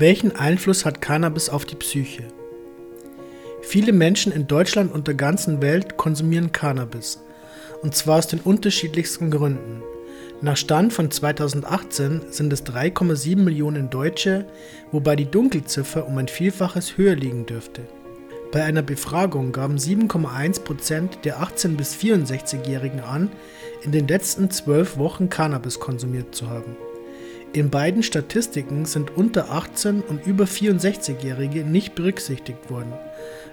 Welchen 0.00 0.36
Einfluss 0.36 0.84
hat 0.84 1.00
Cannabis 1.00 1.48
auf 1.48 1.64
die 1.64 1.74
Psyche? 1.74 2.22
Viele 3.62 3.92
Menschen 3.92 4.30
in 4.30 4.46
Deutschland 4.46 4.92
und 4.92 5.08
der 5.08 5.16
ganzen 5.16 5.60
Welt 5.60 5.96
konsumieren 5.96 6.52
Cannabis. 6.52 7.20
Und 7.82 7.96
zwar 7.96 8.18
aus 8.18 8.28
den 8.28 8.38
unterschiedlichsten 8.38 9.28
Gründen. 9.32 9.82
Nach 10.40 10.56
Stand 10.56 10.92
von 10.92 11.10
2018 11.10 12.26
sind 12.30 12.52
es 12.52 12.64
3,7 12.64 13.38
Millionen 13.38 13.90
Deutsche, 13.90 14.46
wobei 14.92 15.16
die 15.16 15.28
Dunkelziffer 15.28 16.06
um 16.06 16.16
ein 16.18 16.28
Vielfaches 16.28 16.96
höher 16.96 17.16
liegen 17.16 17.46
dürfte. 17.46 17.82
Bei 18.52 18.62
einer 18.62 18.82
Befragung 18.82 19.50
gaben 19.50 19.78
7,1 19.78 20.60
Prozent 20.60 21.18
der 21.24 21.40
18- 21.42 21.74
bis 21.76 21.96
64-Jährigen 21.96 23.00
an, 23.00 23.32
in 23.82 23.90
den 23.90 24.06
letzten 24.06 24.48
zwölf 24.52 24.96
Wochen 24.96 25.28
Cannabis 25.28 25.80
konsumiert 25.80 26.36
zu 26.36 26.48
haben. 26.48 26.76
In 27.54 27.70
beiden 27.70 28.02
Statistiken 28.02 28.84
sind 28.84 29.16
unter 29.16 29.50
18 29.50 30.02
und 30.02 30.26
über 30.26 30.44
64-Jährige 30.44 31.64
nicht 31.64 31.94
berücksichtigt 31.94 32.70
worden, 32.70 32.92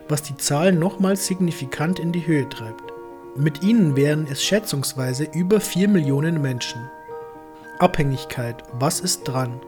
was 0.09 0.21
die 0.21 0.35
Zahl 0.35 0.73
nochmals 0.73 1.25
signifikant 1.27 1.99
in 1.99 2.11
die 2.11 2.27
Höhe 2.27 2.47
treibt. 2.49 2.83
Mit 3.37 3.63
ihnen 3.63 3.95
wären 3.95 4.27
es 4.29 4.43
schätzungsweise 4.43 5.27
über 5.33 5.61
4 5.61 5.87
Millionen 5.87 6.41
Menschen. 6.41 6.89
Abhängigkeit, 7.79 8.63
was 8.73 8.99
ist 8.99 9.23
dran? 9.23 9.61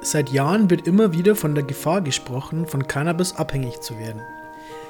Seit 0.00 0.30
Jahren 0.30 0.68
wird 0.68 0.86
immer 0.88 1.12
wieder 1.12 1.36
von 1.36 1.54
der 1.54 1.64
Gefahr 1.64 2.00
gesprochen, 2.00 2.66
von 2.66 2.88
Cannabis 2.88 3.36
abhängig 3.36 3.80
zu 3.80 3.98
werden. 3.98 4.22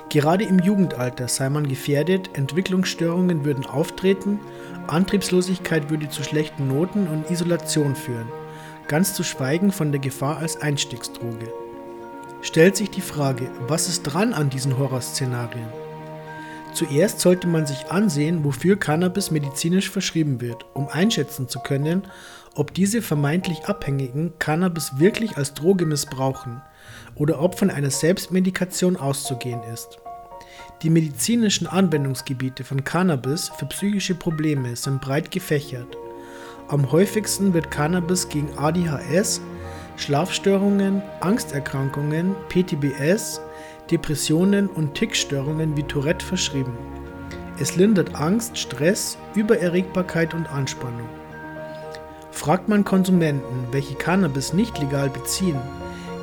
Gerade 0.09 0.45
im 0.45 0.59
Jugendalter 0.59 1.29
sei 1.29 1.51
man 1.51 1.67
gefährdet, 1.69 2.31
Entwicklungsstörungen 2.35 3.45
würden 3.45 3.67
auftreten, 3.67 4.41
Antriebslosigkeit 4.91 5.91
würde 5.91 6.09
zu 6.09 6.23
schlechten 6.23 6.69
Noten 6.69 7.07
und 7.07 7.31
Isolation 7.31 7.97
führen, 7.97 8.29
ganz 8.89 9.15
zu 9.15 9.23
schweigen 9.23 9.73
von 9.73 9.93
der 9.93 10.01
Gefahr 10.01 10.39
als 10.39 10.61
Einstiegsdroge. 10.61 11.53
Stellt 12.43 12.77
sich 12.77 12.91
die 12.91 13.01
Frage, 13.01 13.51
was 13.67 13.89
ist 13.89 14.03
dran 14.03 14.33
an 14.33 14.51
diesen 14.51 14.79
Horrorszenarien? 14.79 15.69
Zuerst 16.73 17.21
sollte 17.21 17.47
man 17.47 17.67
sich 17.67 17.91
ansehen, 17.91 18.45
wofür 18.45 18.79
Cannabis 18.79 19.31
medizinisch 19.31 19.91
verschrieben 19.91 20.41
wird, 20.41 20.67
um 20.75 20.89
einschätzen 20.89 21.49
zu 21.49 21.61
können, 21.61 22.03
ob 22.55 22.75
diese 22.75 23.03
vermeintlich 23.03 23.65
Abhängigen 23.65 24.35
Cannabis 24.39 24.99
wirklich 24.99 25.37
als 25.37 25.55
Droge 25.55 25.87
missbrauchen 25.87 26.63
oder 27.15 27.41
ob 27.41 27.59
von 27.59 27.71
einer 27.71 27.91
Selbstmedikation 27.91 28.97
auszugehen 28.97 29.63
ist. 29.73 29.99
Die 30.83 30.91
medizinischen 30.91 31.67
Anwendungsgebiete 31.67 32.63
von 32.63 32.85
Cannabis 32.85 33.51
für 33.57 33.65
psychische 33.65 34.15
Probleme 34.15 34.77
sind 34.77 35.01
breit 35.01 35.31
gefächert. 35.31 35.97
Am 36.69 36.93
häufigsten 36.93 37.55
wird 37.55 37.71
Cannabis 37.71 38.29
gegen 38.29 38.51
ADHS, 38.59 39.41
Schlafstörungen, 39.97 41.01
Angsterkrankungen, 41.21 42.35
PTBS, 42.51 43.41
Depressionen 43.91 44.69
und 44.69 44.93
Tickstörungen 44.93 45.79
wie 45.79 45.83
Tourette 45.85 46.25
verschrieben. 46.25 46.77
Es 47.59 47.77
lindert 47.77 48.15
Angst, 48.15 48.59
Stress, 48.59 49.17
Übererregbarkeit 49.35 50.35
und 50.35 50.47
Anspannung. 50.51 51.09
Fragt 52.33 52.69
man 52.69 52.85
Konsumenten, 52.85 53.69
welche 53.71 53.95
Cannabis 53.95 54.53
nicht 54.53 54.79
legal 54.79 55.09
beziehen, 55.09 55.59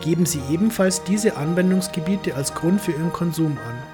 geben 0.01 0.27
sie 0.27 0.41
ebenfalls 0.51 1.03
diese 1.03 1.37
Anwendungsgebiete 1.37 2.35
als 2.35 2.53
Grund 2.53 2.79
für 2.79 2.91
ihren 2.91 3.11
Konsum 3.11 3.57
an. 3.57 3.92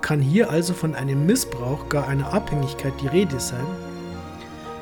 Kann 0.00 0.20
hier 0.20 0.50
also 0.50 0.74
von 0.74 0.94
einem 0.94 1.26
Missbrauch, 1.26 1.88
gar 1.88 2.08
einer 2.08 2.32
Abhängigkeit 2.32 2.92
die 3.02 3.08
Rede 3.08 3.40
sein? 3.40 3.66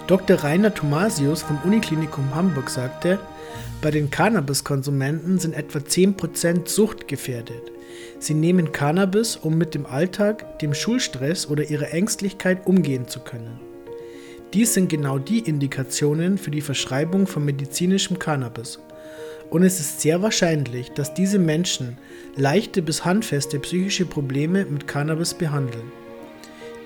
Dr. 0.07 0.37
Rainer 0.45 0.73
Thomasius 0.73 1.43
vom 1.43 1.59
Uniklinikum 1.65 2.35
Hamburg 2.35 2.71
sagte, 2.71 3.19
bei 3.83 3.91
den 3.91 4.11
Cannabiskonsumenten 4.11 5.39
sind 5.39 5.55
etwa 5.55 5.79
10% 5.79 6.69
suchtgefährdet. 6.69 7.73
Sie 8.19 8.35
nehmen 8.35 8.73
Cannabis, 8.73 9.37
um 9.37 9.59
mit 9.59 9.75
dem 9.75 9.87
Alltag, 9.87 10.59
dem 10.61 10.75
Schulstress 10.75 11.49
oder 11.49 11.69
ihrer 11.69 11.93
Ängstlichkeit 11.93 12.67
umgehen 12.67 13.09
zu 13.09 13.21
können. 13.21 13.61
Dies 14.55 14.75
sind 14.75 14.89
genau 14.89 15.19
die 15.19 15.41
Indikationen 15.41 16.39
für 16.39 16.51
die 16.51 16.61
Verschreibung 16.61 17.27
von 17.27 17.45
medizinischem 17.45 18.19
Cannabis. 18.19 18.79
Und 19.51 19.63
es 19.63 19.79
ist 19.81 20.01
sehr 20.01 20.23
wahrscheinlich, 20.23 20.91
dass 20.93 21.15
diese 21.15 21.39
Menschen 21.39 21.99
leichte 22.35 22.83
bis 22.83 23.05
handfeste 23.05 23.59
psychische 23.61 24.07
Probleme 24.07 24.65
mit 24.67 24.87
Cannabis 24.87 25.35
behandeln. 25.35 25.93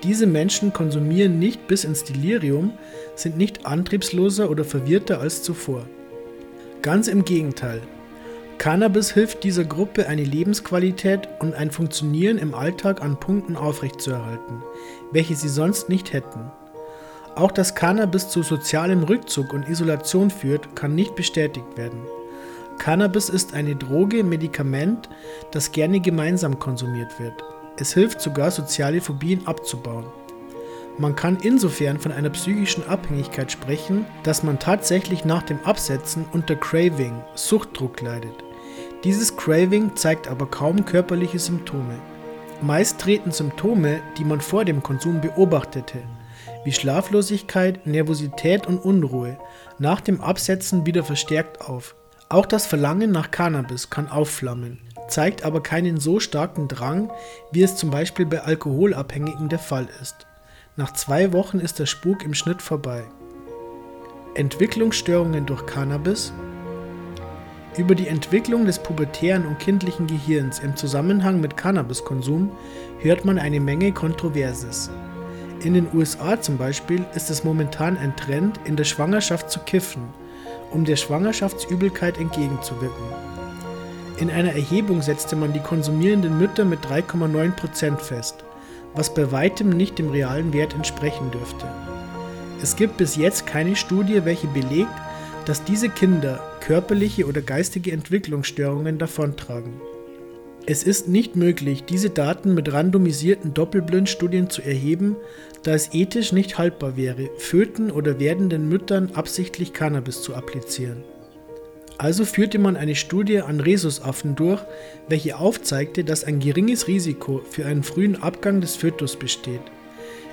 Diese 0.02 0.26
Menschen 0.26 0.72
konsumieren 0.72 1.38
nicht 1.38 1.66
bis 1.66 1.84
ins 1.84 2.04
Delirium, 2.04 2.72
sind 3.16 3.36
nicht 3.36 3.66
antriebsloser 3.66 4.50
oder 4.50 4.64
verwirrter 4.64 5.20
als 5.20 5.42
zuvor. 5.42 5.86
Ganz 6.82 7.08
im 7.08 7.24
Gegenteil. 7.24 7.82
Cannabis 8.56 9.12
hilft 9.12 9.44
dieser 9.44 9.64
Gruppe, 9.64 10.06
eine 10.06 10.24
Lebensqualität 10.24 11.28
und 11.38 11.54
ein 11.54 11.70
Funktionieren 11.70 12.38
im 12.38 12.54
Alltag 12.54 13.02
an 13.02 13.18
Punkten 13.18 13.56
aufrechtzuerhalten, 13.56 14.62
welche 15.12 15.34
sie 15.34 15.48
sonst 15.48 15.88
nicht 15.88 16.12
hätten. 16.12 16.50
Auch 17.36 17.52
dass 17.52 17.74
Cannabis 17.74 18.28
zu 18.28 18.42
sozialem 18.42 19.02
Rückzug 19.02 19.52
und 19.52 19.68
Isolation 19.68 20.30
führt, 20.30 20.76
kann 20.76 20.94
nicht 20.94 21.14
bestätigt 21.14 21.76
werden. 21.76 22.00
Cannabis 22.80 23.28
ist 23.28 23.52
eine 23.52 23.76
Droge, 23.76 24.24
Medikament, 24.24 25.10
das 25.50 25.70
gerne 25.70 26.00
gemeinsam 26.00 26.58
konsumiert 26.58 27.20
wird. 27.20 27.34
Es 27.76 27.92
hilft 27.92 28.22
sogar, 28.22 28.50
soziale 28.50 29.02
Phobien 29.02 29.46
abzubauen. 29.46 30.06
Man 30.96 31.14
kann 31.14 31.36
insofern 31.42 32.00
von 32.00 32.10
einer 32.10 32.30
psychischen 32.30 32.88
Abhängigkeit 32.88 33.52
sprechen, 33.52 34.06
dass 34.22 34.42
man 34.42 34.58
tatsächlich 34.58 35.26
nach 35.26 35.42
dem 35.42 35.60
Absetzen 35.62 36.24
unter 36.32 36.56
Craving, 36.56 37.22
Suchtdruck 37.34 38.00
leidet. 38.00 38.32
Dieses 39.04 39.36
Craving 39.36 39.94
zeigt 39.94 40.26
aber 40.26 40.46
kaum 40.46 40.86
körperliche 40.86 41.38
Symptome. 41.38 41.98
Meist 42.62 42.98
treten 42.98 43.30
Symptome, 43.30 44.00
die 44.16 44.24
man 44.24 44.40
vor 44.40 44.64
dem 44.64 44.82
Konsum 44.82 45.20
beobachtete, 45.20 45.98
wie 46.64 46.72
Schlaflosigkeit, 46.72 47.86
Nervosität 47.86 48.66
und 48.66 48.78
Unruhe, 48.78 49.36
nach 49.78 50.00
dem 50.00 50.22
Absetzen 50.22 50.86
wieder 50.86 51.04
verstärkt 51.04 51.60
auf. 51.60 51.94
Auch 52.32 52.46
das 52.46 52.64
Verlangen 52.64 53.10
nach 53.10 53.32
Cannabis 53.32 53.90
kann 53.90 54.08
aufflammen, 54.08 54.78
zeigt 55.08 55.42
aber 55.42 55.64
keinen 55.64 55.98
so 55.98 56.20
starken 56.20 56.68
Drang, 56.68 57.10
wie 57.50 57.60
es 57.60 57.74
zum 57.74 57.90
Beispiel 57.90 58.24
bei 58.24 58.42
Alkoholabhängigen 58.42 59.48
der 59.48 59.58
Fall 59.58 59.88
ist. 60.00 60.28
Nach 60.76 60.92
zwei 60.92 61.32
Wochen 61.32 61.58
ist 61.58 61.80
der 61.80 61.86
Spuk 61.86 62.22
im 62.22 62.34
Schnitt 62.34 62.62
vorbei. 62.62 63.02
Entwicklungsstörungen 64.34 65.44
durch 65.44 65.66
Cannabis 65.66 66.32
Über 67.76 67.96
die 67.96 68.06
Entwicklung 68.06 68.64
des 68.64 68.78
pubertären 68.78 69.44
und 69.44 69.58
kindlichen 69.58 70.06
Gehirns 70.06 70.60
im 70.60 70.76
Zusammenhang 70.76 71.40
mit 71.40 71.56
Cannabiskonsum 71.56 72.52
hört 73.00 73.24
man 73.24 73.40
eine 73.40 73.58
Menge 73.58 73.90
Kontroverses. 73.90 74.88
In 75.64 75.74
den 75.74 75.88
USA 75.92 76.40
zum 76.40 76.58
Beispiel 76.58 77.04
ist 77.12 77.28
es 77.28 77.42
momentan 77.42 77.98
ein 77.98 78.14
Trend, 78.14 78.60
in 78.66 78.76
der 78.76 78.84
Schwangerschaft 78.84 79.50
zu 79.50 79.58
kiffen, 79.58 80.04
um 80.70 80.84
der 80.84 80.96
Schwangerschaftsübelkeit 80.96 82.18
entgegenzuwirken. 82.18 83.04
In 84.18 84.30
einer 84.30 84.52
Erhebung 84.52 85.02
setzte 85.02 85.36
man 85.36 85.52
die 85.52 85.60
konsumierenden 85.60 86.38
Mütter 86.38 86.64
mit 86.64 86.80
3,9% 86.84 87.98
fest 87.98 88.44
was 88.94 89.14
bei 89.14 89.30
weitem 89.30 89.70
nicht 89.70 89.98
dem 89.98 90.10
realen 90.10 90.52
Wert 90.52 90.74
entsprechen 90.74 91.30
dürfte. 91.30 91.66
Es 92.62 92.76
gibt 92.76 92.96
bis 92.96 93.16
jetzt 93.16 93.46
keine 93.46 93.76
Studie, 93.76 94.24
welche 94.24 94.48
belegt, 94.48 94.90
dass 95.46 95.64
diese 95.64 95.88
Kinder 95.88 96.40
körperliche 96.60 97.26
oder 97.26 97.40
geistige 97.40 97.92
Entwicklungsstörungen 97.92 98.98
davontragen. 98.98 99.80
Es 100.66 100.82
ist 100.82 101.08
nicht 101.08 101.36
möglich, 101.36 101.84
diese 101.84 102.10
Daten 102.10 102.54
mit 102.54 102.72
randomisierten 102.72 103.54
Doppelblindstudien 103.54 104.50
zu 104.50 104.62
erheben, 104.62 105.16
da 105.62 105.74
es 105.74 105.92
ethisch 105.94 106.32
nicht 106.32 106.58
haltbar 106.58 106.96
wäre, 106.96 107.30
Föten 107.38 107.90
oder 107.90 108.20
werdenden 108.20 108.68
Müttern 108.68 109.10
absichtlich 109.14 109.72
Cannabis 109.72 110.22
zu 110.22 110.34
applizieren. 110.34 111.02
Also 111.98 112.24
führte 112.24 112.58
man 112.58 112.76
eine 112.76 112.94
Studie 112.94 113.40
an 113.40 113.60
Rhesusaffen 113.60 114.34
durch, 114.34 114.62
welche 115.08 115.38
aufzeigte, 115.38 116.02
dass 116.02 116.24
ein 116.24 116.40
geringes 116.40 116.88
Risiko 116.88 117.42
für 117.50 117.66
einen 117.66 117.82
frühen 117.82 118.22
Abgang 118.22 118.60
des 118.60 118.76
Fötus 118.76 119.16
besteht. 119.16 119.60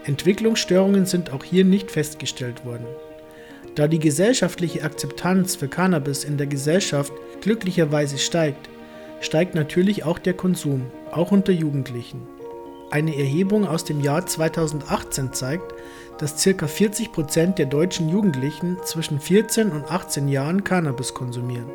Entwicklungsstörungen 0.05 1.05
sind 1.05 1.33
auch 1.33 1.43
hier 1.43 1.65
nicht 1.65 1.91
festgestellt 1.91 2.65
worden. 2.65 2.85
Da 3.75 3.87
die 3.87 3.99
gesellschaftliche 3.99 4.83
Akzeptanz 4.83 5.57
für 5.57 5.67
Cannabis 5.67 6.23
in 6.23 6.37
der 6.37 6.47
Gesellschaft 6.47 7.11
glücklicherweise 7.41 8.17
steigt, 8.17 8.69
steigt 9.19 9.55
natürlich 9.55 10.03
auch 10.03 10.19
der 10.19 10.33
Konsum, 10.33 10.91
auch 11.11 11.31
unter 11.31 11.51
Jugendlichen. 11.51 12.21
Eine 12.89 13.17
Erhebung 13.17 13.67
aus 13.67 13.83
dem 13.83 13.99
Jahr 14.01 14.25
2018 14.25 15.33
zeigt, 15.33 15.73
dass 16.19 16.43
ca. 16.43 16.65
40% 16.65 17.55
der 17.55 17.65
deutschen 17.65 18.09
Jugendlichen 18.09 18.77
zwischen 18.83 19.19
14 19.19 19.71
und 19.71 19.91
18 19.91 20.27
Jahren 20.27 20.63
Cannabis 20.63 21.13
konsumieren. 21.13 21.69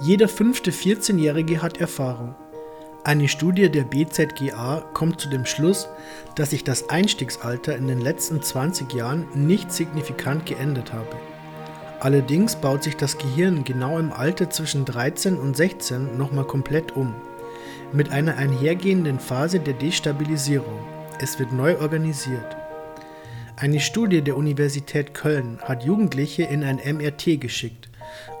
Jeder 0.00 0.28
fünfte 0.28 0.72
14-Jährige 0.72 1.62
hat 1.62 1.78
Erfahrung. 1.78 2.34
Eine 3.04 3.28
Studie 3.28 3.70
der 3.70 3.84
BZGA 3.84 4.82
kommt 4.92 5.20
zu 5.20 5.28
dem 5.30 5.46
Schluss, 5.46 5.88
dass 6.34 6.50
sich 6.50 6.64
das 6.64 6.90
Einstiegsalter 6.90 7.76
in 7.76 7.86
den 7.86 8.00
letzten 8.00 8.42
20 8.42 8.92
Jahren 8.92 9.26
nicht 9.34 9.72
signifikant 9.72 10.44
geändert 10.44 10.92
habe. 10.92 11.16
Allerdings 12.00 12.56
baut 12.56 12.82
sich 12.82 12.96
das 12.96 13.16
Gehirn 13.16 13.64
genau 13.64 13.98
im 13.98 14.12
Alter 14.12 14.50
zwischen 14.50 14.84
13 14.84 15.38
und 15.38 15.56
16 15.56 16.18
nochmal 16.18 16.46
komplett 16.46 16.94
um, 16.94 17.14
mit 17.92 18.10
einer 18.10 18.36
einhergehenden 18.36 19.18
Phase 19.18 19.60
der 19.60 19.74
Destabilisierung. 19.74 20.78
Es 21.18 21.38
wird 21.38 21.52
neu 21.52 21.78
organisiert. 21.80 22.56
Eine 23.56 23.80
Studie 23.80 24.20
der 24.20 24.36
Universität 24.36 25.14
Köln 25.14 25.58
hat 25.62 25.84
Jugendliche 25.84 26.42
in 26.42 26.62
ein 26.62 26.76
MRT 26.76 27.40
geschickt, 27.40 27.88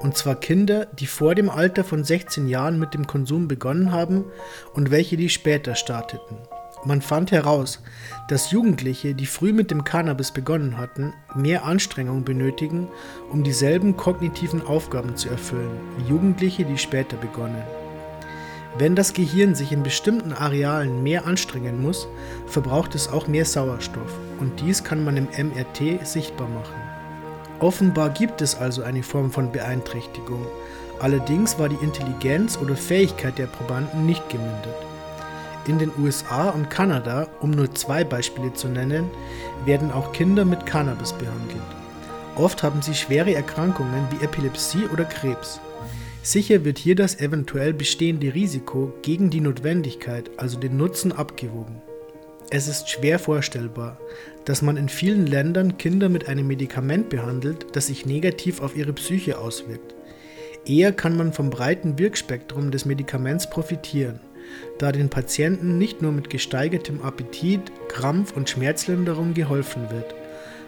und 0.00 0.14
zwar 0.14 0.34
Kinder, 0.34 0.86
die 0.98 1.06
vor 1.06 1.34
dem 1.34 1.48
Alter 1.48 1.84
von 1.84 2.04
16 2.04 2.48
Jahren 2.48 2.78
mit 2.78 2.92
dem 2.92 3.06
Konsum 3.06 3.48
begonnen 3.48 3.92
haben 3.92 4.26
und 4.74 4.90
welche 4.90 5.16
die 5.16 5.30
später 5.30 5.74
starteten. 5.74 6.36
Man 6.84 7.02
fand 7.02 7.32
heraus, 7.32 7.80
dass 8.28 8.50
Jugendliche, 8.50 9.14
die 9.14 9.26
früh 9.26 9.52
mit 9.52 9.70
dem 9.70 9.82
Cannabis 9.82 10.30
begonnen 10.30 10.78
hatten, 10.78 11.12
mehr 11.34 11.64
Anstrengung 11.64 12.24
benötigen, 12.24 12.88
um 13.32 13.42
dieselben 13.42 13.96
kognitiven 13.96 14.64
Aufgaben 14.64 15.16
zu 15.16 15.28
erfüllen, 15.28 15.80
wie 15.96 16.10
Jugendliche, 16.10 16.64
die 16.64 16.78
später 16.78 17.16
begonnen. 17.16 17.62
Wenn 18.78 18.94
das 18.94 19.14
Gehirn 19.14 19.54
sich 19.54 19.72
in 19.72 19.82
bestimmten 19.82 20.34
Arealen 20.34 21.02
mehr 21.02 21.26
anstrengen 21.26 21.80
muss, 21.80 22.06
verbraucht 22.46 22.94
es 22.94 23.08
auch 23.08 23.26
mehr 23.26 23.46
Sauerstoff 23.46 24.12
und 24.38 24.60
dies 24.60 24.84
kann 24.84 25.02
man 25.02 25.16
im 25.16 25.28
MRT 25.28 26.06
sichtbar 26.06 26.48
machen. 26.48 26.74
Offenbar 27.58 28.10
gibt 28.10 28.42
es 28.42 28.54
also 28.54 28.82
eine 28.82 29.02
Form 29.02 29.30
von 29.30 29.50
Beeinträchtigung, 29.50 30.44
allerdings 31.00 31.58
war 31.58 31.70
die 31.70 31.82
Intelligenz 31.82 32.58
oder 32.58 32.76
Fähigkeit 32.76 33.38
der 33.38 33.46
Probanden 33.46 34.04
nicht 34.04 34.28
gemindert. 34.28 34.86
In 35.66 35.80
den 35.80 35.90
USA 35.98 36.50
und 36.50 36.70
Kanada, 36.70 37.26
um 37.40 37.50
nur 37.50 37.74
zwei 37.74 38.04
Beispiele 38.04 38.52
zu 38.54 38.68
nennen, 38.68 39.10
werden 39.64 39.90
auch 39.90 40.12
Kinder 40.12 40.44
mit 40.44 40.64
Cannabis 40.64 41.12
behandelt. 41.12 41.60
Oft 42.36 42.62
haben 42.62 42.82
sie 42.82 42.94
schwere 42.94 43.34
Erkrankungen 43.34 44.06
wie 44.10 44.24
Epilepsie 44.24 44.86
oder 44.92 45.04
Krebs. 45.04 45.60
Sicher 46.22 46.64
wird 46.64 46.78
hier 46.78 46.94
das 46.94 47.18
eventuell 47.18 47.72
bestehende 47.72 48.32
Risiko 48.32 48.92
gegen 49.02 49.28
die 49.28 49.40
Notwendigkeit, 49.40 50.30
also 50.36 50.56
den 50.56 50.76
Nutzen, 50.76 51.10
abgewogen. 51.10 51.82
Es 52.50 52.68
ist 52.68 52.88
schwer 52.88 53.18
vorstellbar, 53.18 53.98
dass 54.44 54.62
man 54.62 54.76
in 54.76 54.88
vielen 54.88 55.26
Ländern 55.26 55.78
Kinder 55.78 56.08
mit 56.08 56.28
einem 56.28 56.46
Medikament 56.46 57.08
behandelt, 57.08 57.66
das 57.72 57.88
sich 57.88 58.06
negativ 58.06 58.60
auf 58.60 58.76
ihre 58.76 58.92
Psyche 58.92 59.38
auswirkt. 59.38 59.96
Eher 60.64 60.92
kann 60.92 61.16
man 61.16 61.32
vom 61.32 61.50
breiten 61.50 61.98
Wirkspektrum 61.98 62.70
des 62.70 62.84
Medikaments 62.84 63.50
profitieren 63.50 64.20
da 64.78 64.92
den 64.92 65.08
Patienten 65.08 65.78
nicht 65.78 66.02
nur 66.02 66.12
mit 66.12 66.30
gesteigertem 66.30 67.02
Appetit, 67.02 67.60
Krampf 67.88 68.36
und 68.36 68.48
Schmerzlinderung 68.48 69.34
geholfen 69.34 69.90
wird, 69.90 70.14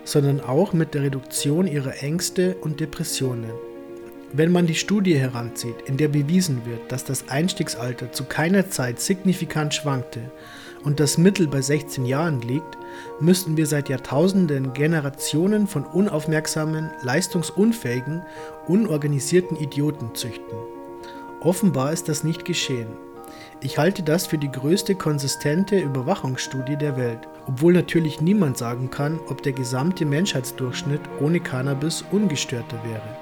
sondern 0.04 0.40
auch 0.40 0.72
mit 0.72 0.94
der 0.94 1.02
Reduktion 1.02 1.66
ihrer 1.66 2.02
Ängste 2.02 2.56
und 2.60 2.80
Depressionen. 2.80 3.50
Wenn 4.32 4.52
man 4.52 4.66
die 4.66 4.74
Studie 4.74 5.18
heranzieht, 5.18 5.76
in 5.86 5.96
der 5.96 6.08
bewiesen 6.08 6.66
wird, 6.66 6.92
dass 6.92 7.04
das 7.04 7.28
Einstiegsalter 7.28 8.12
zu 8.12 8.24
keiner 8.24 8.68
Zeit 8.68 9.00
signifikant 9.00 9.72
schwankte 9.72 10.20
und 10.84 11.00
das 11.00 11.16
Mittel 11.16 11.46
bei 11.46 11.62
16 11.62 12.04
Jahren 12.04 12.42
liegt, 12.42 12.76
müssten 13.20 13.56
wir 13.56 13.66
seit 13.66 13.88
Jahrtausenden 13.88 14.74
Generationen 14.74 15.66
von 15.66 15.84
unaufmerksamen, 15.84 16.90
leistungsunfähigen, 17.02 18.22
unorganisierten 18.66 19.56
Idioten 19.56 20.14
züchten. 20.14 20.58
Offenbar 21.40 21.92
ist 21.92 22.08
das 22.08 22.22
nicht 22.22 22.44
geschehen 22.44 22.88
ich 23.60 23.78
halte 23.78 24.02
das 24.02 24.26
für 24.26 24.38
die 24.38 24.50
größte 24.50 24.94
konsistente 24.94 25.78
Überwachungsstudie 25.78 26.76
der 26.76 26.96
Welt, 26.96 27.28
obwohl 27.46 27.72
natürlich 27.72 28.20
niemand 28.20 28.56
sagen 28.58 28.90
kann, 28.90 29.18
ob 29.28 29.42
der 29.42 29.52
gesamte 29.52 30.04
Menschheitsdurchschnitt 30.04 31.00
ohne 31.20 31.40
Cannabis 31.40 32.04
ungestörter 32.12 32.78
wäre. 32.84 33.16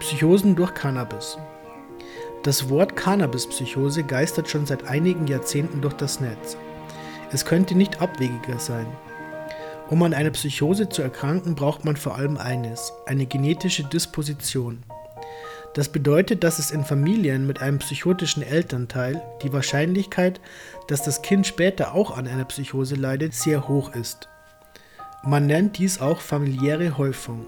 Psychosen 0.00 0.56
durch 0.56 0.74
Cannabis. 0.74 1.38
Das 2.42 2.68
Wort 2.68 2.96
Cannabispsychose 2.96 4.02
geistert 4.02 4.48
schon 4.48 4.66
seit 4.66 4.88
einigen 4.88 5.28
Jahrzehnten 5.28 5.80
durch 5.80 5.94
das 5.94 6.20
Netz. 6.20 6.56
Es 7.32 7.44
könnte 7.44 7.76
nicht 7.76 8.02
abwegiger 8.02 8.58
sein. 8.58 8.86
Um 9.88 10.02
an 10.02 10.12
einer 10.12 10.30
Psychose 10.30 10.88
zu 10.88 11.02
erkranken, 11.02 11.54
braucht 11.54 11.84
man 11.84 11.96
vor 11.96 12.16
allem 12.16 12.36
eines, 12.36 12.92
eine 13.06 13.26
genetische 13.26 13.84
Disposition. 13.84 14.82
Das 15.74 15.88
bedeutet, 15.88 16.44
dass 16.44 16.58
es 16.58 16.70
in 16.70 16.84
Familien 16.84 17.46
mit 17.46 17.62
einem 17.62 17.78
psychotischen 17.78 18.42
Elternteil 18.42 19.22
die 19.42 19.52
Wahrscheinlichkeit, 19.54 20.40
dass 20.88 21.02
das 21.02 21.22
Kind 21.22 21.46
später 21.46 21.94
auch 21.94 22.16
an 22.16 22.26
einer 22.26 22.44
Psychose 22.44 22.94
leidet, 22.94 23.32
sehr 23.32 23.68
hoch 23.68 23.94
ist. 23.94 24.28
Man 25.24 25.46
nennt 25.46 25.78
dies 25.78 26.00
auch 26.00 26.20
familiäre 26.20 26.98
Häufung. 26.98 27.46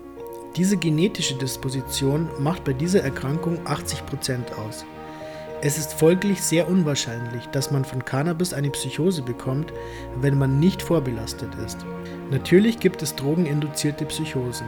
Diese 0.57 0.77
genetische 0.77 1.35
Disposition 1.35 2.29
macht 2.39 2.65
bei 2.65 2.73
dieser 2.73 3.03
Erkrankung 3.03 3.59
80% 3.67 4.55
aus. 4.65 4.87
Es 5.61 5.77
ist 5.77 5.93
folglich 5.93 6.43
sehr 6.43 6.69
unwahrscheinlich, 6.69 7.47
dass 7.47 7.71
man 7.71 7.85
von 7.85 8.05
Cannabis 8.05 8.55
eine 8.55 8.71
Psychose 8.71 9.23
bekommt, 9.23 9.73
wenn 10.21 10.39
man 10.39 10.61
nicht 10.61 10.83
vorbelastet 10.83 11.51
ist. 11.65 11.85
Natürlich 12.31 12.79
gibt 12.79 13.03
es 13.03 13.17
drogeninduzierte 13.17 14.05
Psychosen. 14.07 14.67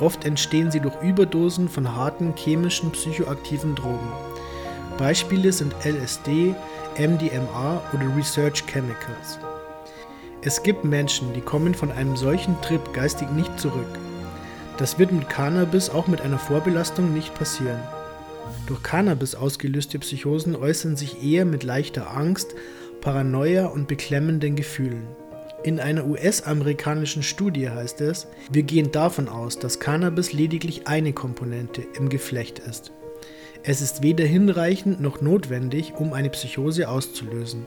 Oft 0.00 0.24
entstehen 0.24 0.70
sie 0.70 0.80
durch 0.80 1.00
Überdosen 1.02 1.68
von 1.68 1.94
harten 1.94 2.34
chemischen 2.36 2.90
psychoaktiven 2.92 3.74
Drogen. 3.74 4.12
Beispiele 4.96 5.52
sind 5.52 5.74
LSD, 5.84 6.54
MDMA 6.98 7.82
oder 7.92 8.16
Research 8.16 8.64
Chemicals. 8.66 9.38
Es 10.42 10.62
gibt 10.62 10.84
Menschen, 10.84 11.32
die 11.34 11.40
kommen 11.40 11.74
von 11.74 11.90
einem 11.90 12.16
solchen 12.16 12.60
Trip 12.62 12.92
geistig 12.92 13.30
nicht 13.30 13.58
zurück. 13.58 13.98
Das 14.76 14.98
wird 14.98 15.10
mit 15.10 15.28
Cannabis 15.28 15.90
auch 15.90 16.06
mit 16.06 16.20
einer 16.20 16.38
Vorbelastung 16.38 17.12
nicht 17.12 17.34
passieren. 17.34 17.80
Durch 18.66 18.82
Cannabis 18.82 19.34
ausgelöste 19.34 19.98
Psychosen 19.98 20.54
äußern 20.54 20.96
sich 20.96 21.24
eher 21.24 21.44
mit 21.44 21.64
leichter 21.64 22.16
Angst, 22.16 22.54
Paranoia 23.00 23.66
und 23.66 23.88
beklemmenden 23.88 24.54
Gefühlen. 24.54 25.06
In 25.64 25.80
einer 25.80 26.06
US-amerikanischen 26.06 27.24
Studie 27.24 27.68
heißt 27.68 28.00
es, 28.00 28.28
wir 28.50 28.62
gehen 28.62 28.92
davon 28.92 29.28
aus, 29.28 29.58
dass 29.58 29.80
Cannabis 29.80 30.32
lediglich 30.32 30.86
eine 30.86 31.12
Komponente 31.12 31.82
im 31.96 32.08
Geflecht 32.08 32.60
ist. 32.60 32.92
Es 33.64 33.80
ist 33.80 34.02
weder 34.02 34.24
hinreichend 34.24 35.00
noch 35.00 35.20
notwendig, 35.20 35.94
um 35.96 36.12
eine 36.12 36.30
Psychose 36.30 36.88
auszulösen. 36.88 37.66